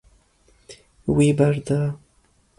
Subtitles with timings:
[1.15, 1.81] Wî berda.